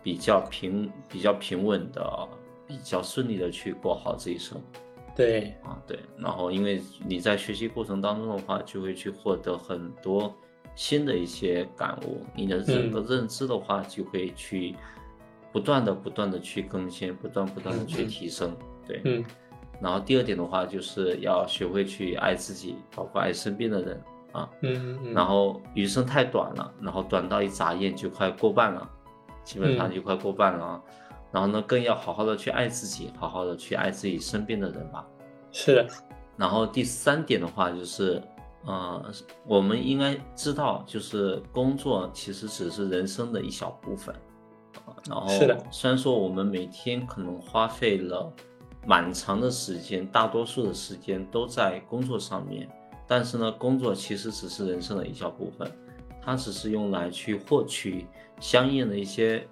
[0.02, 2.28] 比较平、比较平稳的、
[2.66, 4.60] 比较顺利的去过好这一生
[5.16, 5.98] 对，啊，对。
[6.18, 10.34] 然后，因为你在学习过程当中的话，就会去获得很多
[10.74, 14.76] 新的一些感悟，你的整个认知的话，就会去
[15.50, 18.54] 不断的、不断的去更新，不断、不断的去提升，
[18.86, 19.00] 对。
[19.04, 19.24] 嗯
[19.82, 23.98] 然后第二点的话，就是要学会去爱自己，包括爱身边的人
[24.33, 24.49] 啊。
[24.62, 28.88] 嗯嗯，然后余生太短了，然后短到一眨眼就快过半了，
[29.45, 30.83] 基本上嗯就快过半了啊。
[31.33, 35.07] 然后呢，更要好好的去爱自己，好好的去爱自己身边的人吧。
[35.53, 35.87] 是的，
[36.37, 38.21] 然后第三点的话就是，
[38.64, 39.11] 呃，
[39.47, 44.14] 我们应该知道，就是工作其实只是人生的一小部分。
[44.87, 48.33] 啊然后是的虽然说我们每天可能花费了
[48.87, 52.69] 蛮长的时间，大多数的时间都在工作上面，
[53.11, 55.68] 但是呢，工作其实只是人生的一小部分，
[56.23, 58.07] 它只是用来去获取
[58.38, 59.44] 相应的一些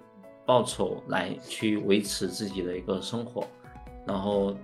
[0.45, 3.45] 报酬，来去维持自己的一个生活。
[4.07, 4.55] 然后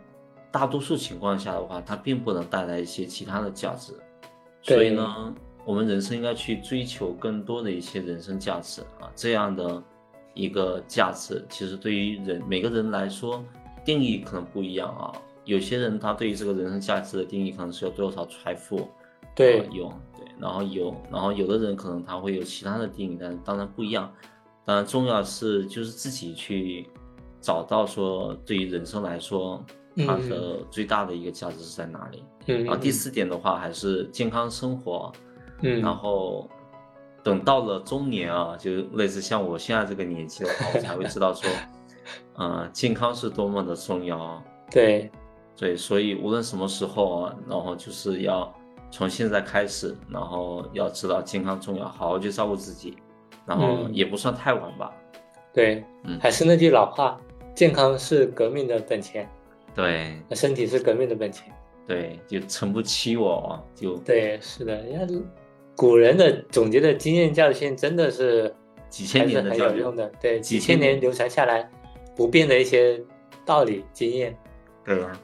[0.50, 3.92] 大多数情况下的话，它并不能带来一些其他的价值。
[4.62, 9.84] 所以呢，我们人生应该去追求更多的一些人生价值啊，这样的
[10.34, 13.44] 一个价值，其实对于人每个人来说，
[13.84, 15.12] 定义可能不一样啊。
[15.46, 18.90] 有些人他对于这个人生价值的定义可能是有多少财富，
[19.36, 24.12] 对呃有对，然后有，然后有的人可能他会有其他的定义，但是当然不一样。
[24.66, 26.90] 当然，重要是就是自己去
[27.40, 29.64] 找到说，对于人生来说，
[30.08, 32.24] 它的最大的一个价值是在哪里。
[32.48, 35.12] 嗯，然后第四点的话，还是健康生活。
[35.62, 36.50] 嗯，然后
[37.24, 41.48] 等到了中年啊，就类似像我现在这个年纪的话，我才会知道说，
[42.34, 44.44] 呃，健康是多么的重要啊。
[44.72, 45.12] 对，
[45.58, 48.54] 对，所以无论什么时候啊，然后就是要
[48.92, 52.98] 从现在开始，然后要知道健康重要，好好去照顾自己，
[53.46, 54.92] 然后嗯也不算太晚吧。
[55.54, 57.18] 对，嗯还是那句老话，
[57.54, 59.30] 健康是革命的本钱，
[59.74, 61.52] 对身体是革命的本钱。
[61.88, 65.16] 对，就撑不起我，就对，是的，人家
[65.76, 68.54] 古人的总结的经验教训真的是
[68.90, 71.70] 几千年的有用的，对，几千年流传下来
[72.16, 73.02] 不变的一些
[73.46, 74.36] 道理经验。
[74.84, 75.18] 对啊。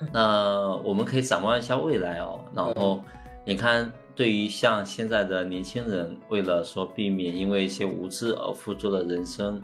[0.12, 2.40] 那我们可以展望一下未来哦。
[2.54, 3.02] 然后
[3.44, 9.62] 你看，对于像现在的年轻人，为了说避免因为一些无知而付出的人生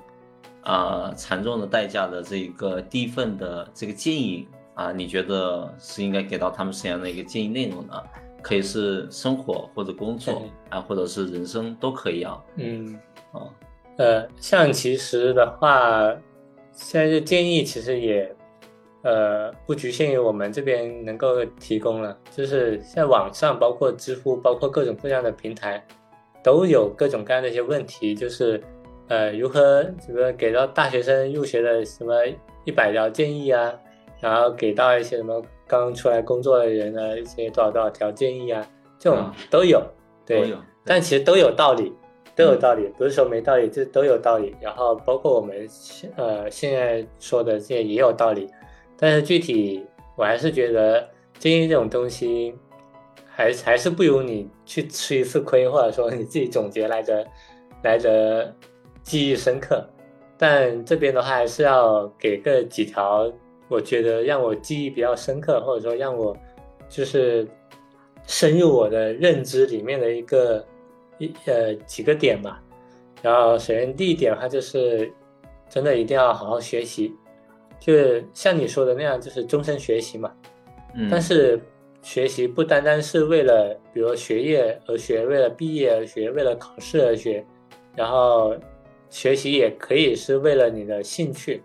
[0.62, 7.94] 啊、惨重的代价的这个第一份的这个建议啊，你觉得是应该给到他们什么样的一个建议内容呢？
[8.42, 12.38] 可以是生活或者工作对啊，或者是人生都可以啊。
[12.56, 12.94] 嗯，
[13.32, 13.48] 啊，
[13.96, 16.10] 呃，像其实的话，
[16.72, 18.33] 现在这建议其实也，
[19.04, 25.86] 呃，不局限于我们这边能够提供了，就是在网上，包括知乎，包括各种各样的平台，
[26.42, 28.60] 都有各种各样的一些问题，就是
[29.08, 32.14] 呃，如何什么给到大学生入学的什么
[32.64, 33.72] 一百条建议啊，
[34.20, 38.66] 然后给到一些什么刚出来工作的人的一些多少多少条建议啊，
[38.98, 39.80] 这种都有，
[40.26, 40.52] 对，
[40.84, 41.92] 但其实都有道理。
[42.36, 44.56] 都有道理，不是说没道理，这都有道理。
[44.60, 48.50] 然后包括我们现呃现在说的这些也有道理，
[48.96, 49.84] 但是具体
[50.16, 52.54] 我还是觉得建议这种东西，
[53.26, 57.26] 还还是不如你去吃一次亏，或者说你自己总结来的
[57.82, 58.54] 来的
[59.02, 59.84] 记忆深刻。
[60.36, 63.32] 但这边的话还是要给个几条，
[63.68, 66.36] 我觉得让我记忆比较深刻，或者说让我
[66.88, 67.46] 就是
[68.26, 70.64] 深入我的认知里面的一个。
[71.16, 72.60] 一呃几个点吧，
[73.22, 75.08] 然后首先第一点的话就是，
[75.68, 77.14] 真的一定要好好学习，
[77.80, 80.32] 就是像你说的那样，就是终身学习嘛。
[80.94, 81.08] 嗯。
[81.10, 81.60] 但是
[82.02, 87.44] 学习不单单是为了，比如学业而学，为了毕业而学，为了考试而学，
[87.96, 88.56] 然后
[89.10, 91.62] 学习也可以是为了你的兴趣，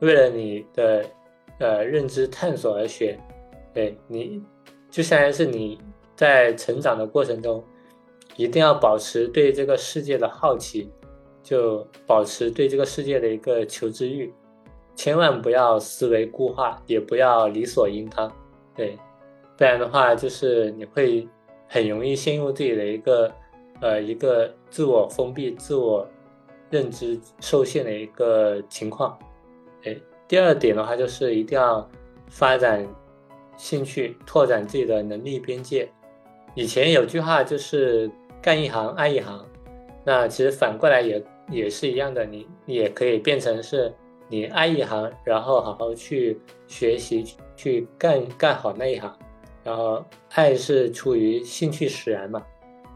[0.00, 1.04] 为了你的
[1.58, 3.18] 呃认知探索而学。
[3.72, 4.42] 对你，
[4.90, 5.78] 就相当于是你
[6.16, 7.64] 在成长的过程中。
[8.36, 10.88] 一定要保持对这个世界的好奇，
[11.42, 14.32] 就保持对这个世界的一个求知欲，
[15.00, 18.30] 千万不要思维固化，也不要理所应当，
[18.76, 18.98] 对，
[19.56, 21.26] 不然的话就是你会
[21.66, 23.32] 很容易陷入自己的一个
[23.80, 26.06] 呃一个自我封闭、自我
[26.68, 29.18] 认知受限的一个情况。
[29.84, 29.96] 哎，
[30.28, 31.88] 第二点的话就是一定要
[32.28, 32.86] 发展
[33.56, 35.88] 兴趣，拓展自己的能力边界。
[36.54, 38.10] 以前有句话就是。
[38.42, 39.46] 干一行爱一行，
[40.02, 43.92] 那其实反过来也也是一样的，你也可以变成是
[44.30, 49.12] 你爱一行，然后好好去学习，去干干好那一行，
[49.64, 52.40] 然后爱是出于兴趣使然嘛，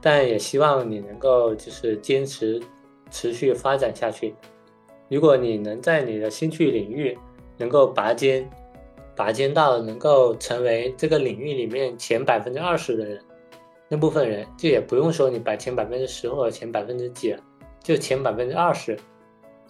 [0.01, 2.62] 但也希望你能够就是坚持
[3.11, 4.33] 持续发展下去。
[5.09, 7.18] 如果你能在你的兴趣领域
[7.59, 8.49] 能够拔尖，
[9.16, 13.20] 拔尖到能够成为这个领域里面前百分之二十的人。
[13.88, 17.40] 那部分人就也不用说你百前百分之十或者前百分之几了，
[17.83, 18.97] 就前百分之二十，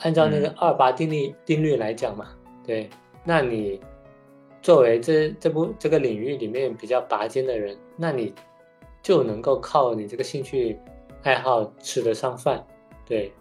[0.04, 2.28] 按照那个二八定律定律来讲嘛，
[2.64, 2.88] 对，
[3.24, 3.80] 那你
[4.62, 8.32] 作为这这部这个领域里面比较拔尖的人，那你
[9.02, 10.78] 就能够靠你这个兴趣
[11.22, 12.64] 爱好吃得上饭，
[13.04, 13.32] 对。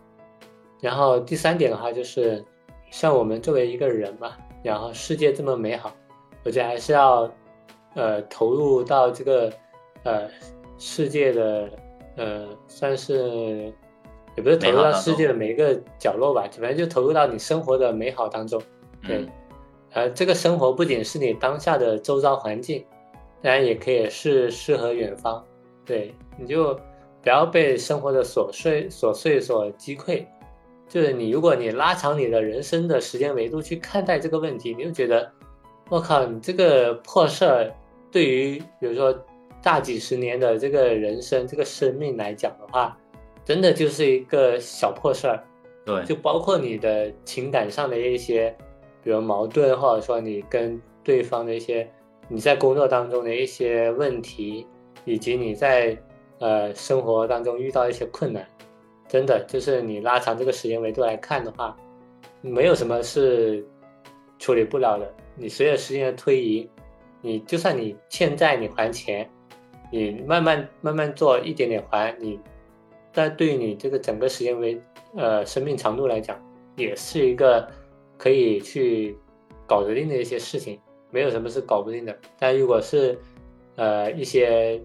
[0.82, 2.44] 然后第三点的话就是，
[2.90, 5.96] 像我们作为一个人嘛，然后世界这么美好，
[6.44, 7.32] 我觉得还是要
[7.94, 9.54] 呃投入到这个
[10.04, 10.28] 呃。
[10.80, 11.70] 世界的，
[12.18, 13.72] 呃，算是
[14.36, 18.62] 也不是投入到世界的每一个角落吧，反正就投入到你生活的美好当中。
[19.06, 19.26] 对，
[19.92, 22.84] 呃，这个生活不仅是你当下的周遭环境，
[23.42, 25.44] 当然也可以是诗和远方。
[25.86, 26.74] 对，你就
[27.22, 30.26] 不要被生活的琐碎琐碎所击溃。
[30.88, 35.32] 就是你，如果你拉长你的人生的时间维度去看待这个问题，你就觉得，
[35.90, 37.72] 我靠，你这个破事儿，
[38.12, 39.16] 对于比如说。
[39.62, 42.98] 大几十年的这个人生，这个生命来讲的话，
[43.46, 45.44] 真的就是一个小破事儿。
[45.86, 48.56] 对，就包括你的情感上的一些，
[49.04, 51.90] 比如矛盾，或者说你跟对方的一些，
[52.30, 54.66] 你在工作当中的一些问题，
[55.04, 55.98] 以及你在
[56.40, 58.48] 呃生活当中遇到一些困难，
[59.10, 61.76] 真的就是你拉长这个时间维度来看的话，
[62.40, 63.66] 没有什么是
[64.40, 65.14] 处理不了的。
[65.36, 66.70] 你随着时间的推移，
[67.22, 69.30] 你就算你欠债，你还钱。
[69.92, 72.40] 你慢慢慢慢做，一点点还你，
[73.14, 74.82] 但对于你这个整个时间为
[75.16, 76.38] 呃生命长度来讲，
[76.76, 77.68] 也是一个
[78.18, 79.18] 可以去
[79.68, 80.80] 搞得定的一些事情，
[81.12, 82.18] 没有什么是搞不定的。
[82.40, 83.18] 但如果是
[83.76, 84.82] 呃一些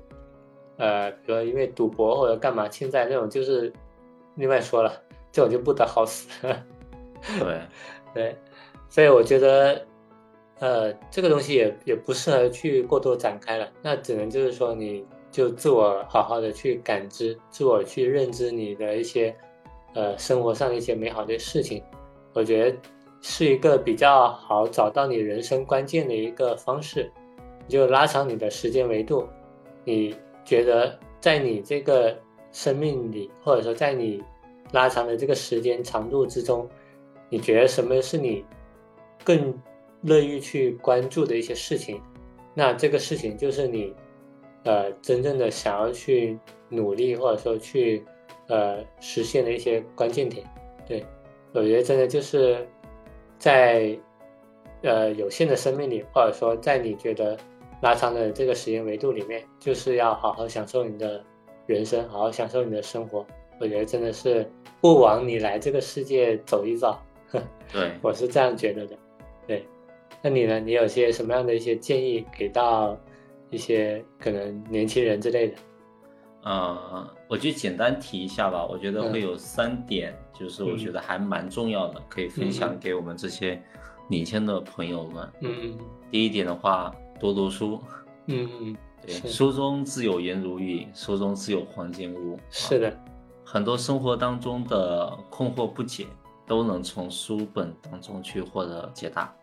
[0.76, 3.72] 呃，比如因为赌博或者干嘛欠债那种，就是
[4.36, 4.92] 另外说了，
[5.32, 6.28] 这种就不得好死。
[7.38, 7.60] 对
[8.14, 8.36] 对，
[8.88, 9.84] 所以我觉得。
[10.60, 19.34] 呃，这个东西也也不适合去过多展开了，那只能就是说，你就自我好好的去感知，自我去认知你的一些，
[19.94, 21.82] 呃，生活上的一些美好的事情，
[22.32, 22.76] 我觉得
[23.20, 27.10] 是一个比较好找到你人生关键的一个方式，
[27.66, 29.26] 你就拉长你的时间维度，
[29.84, 32.16] 你觉得在你这个
[32.52, 34.22] 生命里，或者说在你
[34.72, 36.68] 拉长的这个时间长度之中，
[37.28, 38.44] 你觉得什么是你
[39.24, 39.56] 更。
[40.02, 42.00] 乐于去关注的一些事情，
[42.54, 43.92] 那这个事情就是你，
[44.68, 46.38] 呃，真正的想要去
[46.68, 48.04] 努力或者说去，
[48.48, 50.46] 呃，实现的一些关键点。
[50.86, 51.02] 对，
[51.54, 52.68] 我觉得真的就是
[53.38, 53.98] 在，
[54.82, 57.34] 呃，有限的生命里，或者说在你觉得
[57.80, 61.24] 拉长的这个时间维度里面，就是要好好享受你的
[61.64, 63.24] 人生，好好享受你的生活，
[63.58, 64.46] 我觉得真的是
[64.82, 67.02] 不枉你来这个世界走一遭。
[67.72, 68.94] 对，我是这样觉得的。
[69.46, 69.64] 对，
[70.20, 70.60] 那你呢？
[70.60, 73.00] 你有些什么样的一些建议给到
[73.50, 75.56] 一些可能年轻人之类的？
[76.44, 78.64] 嗯，我就简单提一下吧。
[78.64, 83.60] 我觉得会有三点，就是我觉得还蛮重要的，可以分享给我们这些
[84.08, 85.28] 年轻的朋友们。
[85.40, 85.78] 嗯嗯。
[86.10, 87.82] 第一点的话，多读书。
[88.26, 88.76] 嗯嗯。
[89.04, 92.38] 对，书中自有颜如玉，书中自有黄金屋。
[92.50, 92.96] 是的，
[93.44, 96.06] 很多生活当中的困惑不解，
[96.46, 99.34] 都能从书本当中去获得解答。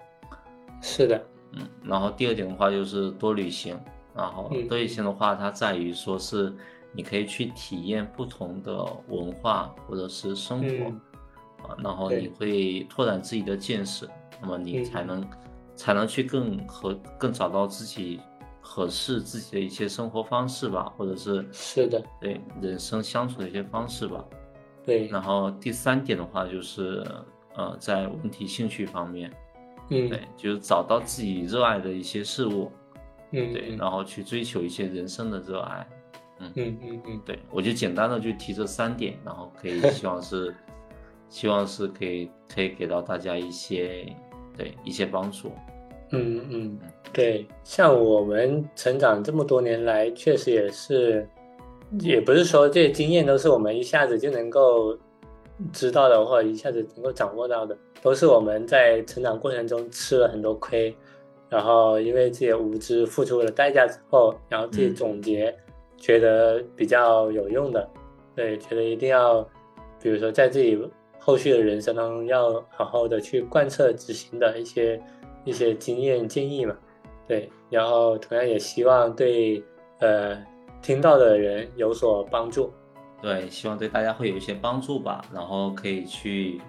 [0.82, 1.68] 是的，嗯。
[1.84, 3.78] 然后第二点的话就是多旅行。
[4.16, 6.54] 然后多旅行的话，它在于说是。
[6.98, 8.74] 你可以去体验不同的
[9.10, 14.10] 文化或者是生活，啊，然后你会拓展自己的见识，
[14.42, 15.30] 那么你才能
[15.76, 18.22] 才能去更合更找到自己
[18.62, 24.24] 合适自己的一些生活方式吧，或者是是的，对人生相处的一些方式吧。
[24.86, 27.06] 对，然后第三点的话就是
[27.58, 29.30] 呃，在文体兴趣方面，
[29.90, 32.72] 嗯，对，就是找到自己热爱的一些事物，
[33.36, 35.88] 嗯，对，然后去追求一些人生的热爱。
[36.40, 40.54] 嗯嗯嗯嗯，对我就简单的就提这三点，然后可以 希望是，
[41.30, 44.06] 希望是可以可以给到大家一些
[44.58, 45.52] 对一些帮助。
[46.12, 46.80] 嗯嗯，
[47.14, 51.28] 对，像我们成长这么多年来，确实也是，
[52.02, 54.98] 也不是说这些经验都是我们一下子就能够
[55.72, 60.96] 知道的，或者一下子能够掌握到的，都是我们在成长过程中吃了很多亏，
[61.50, 65.56] 然后因为自己的无知付出了代价之后，然后自己总结。
[65.98, 67.90] 觉得比较有用的，
[68.36, 69.42] 对，觉得一定要，
[70.00, 70.78] 比如说在自己
[71.18, 75.02] 后续的人生当中，要好好的去贯彻执行的一些
[75.46, 76.76] 一些经验建议嘛，
[77.26, 79.64] 对，然后同样也希望对
[80.00, 80.38] 呃
[80.82, 82.72] 听到的人有所帮助，
[83.22, 86.60] 对，希望对大家会有一些帮助吧，然后可以去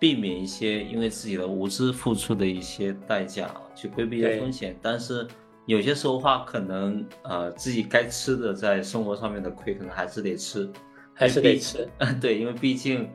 [0.00, 5.26] 避免一些因为自己的无知付出的一些代价，去规避一些风险，但是。
[5.66, 10.70] 有些时候话，可能呃自己该吃的，在生活上面的亏，可能还是得吃，
[11.14, 11.88] 还是得吃。
[12.20, 13.08] 对，因为毕竟，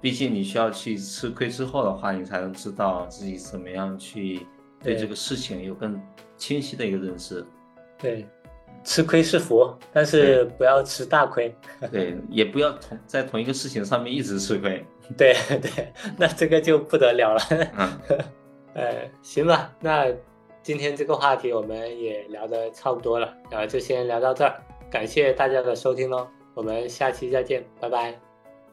[0.00, 4.46] 毕竟你需要去吃亏之后的话，你才能知道自己怎么样去
[4.80, 6.00] 对这个事情有更
[6.36, 7.44] 清晰的一个认识。
[7.98, 8.24] 对，
[8.84, 11.52] 吃亏是福，但是不要吃大亏。
[11.90, 14.86] 对，也不要同在同一个事情上面一直吃亏。
[15.18, 17.42] 对对，那这个就不得了了。
[17.76, 18.00] 嗯，
[18.78, 20.06] 呃，行吧，那。
[20.60, 24.52] 今天这个话题我们也聊的差不多了，然后就先聊到这儿，
[24.90, 28.14] 感谢大家的收听喽，我们下期再见，拜拜。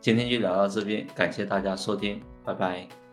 [0.02, 3.05] 今天就聊到这边，感谢大家收听，拜拜。